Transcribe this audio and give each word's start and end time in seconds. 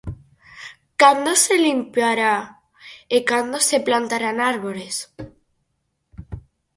¿Cando 1.01 1.31
se 1.43 1.55
limpará 1.65 2.35
e 3.15 3.17
cando 3.29 3.57
se 3.67 3.77
plantarán 3.87 4.37
árbores? 4.53 4.95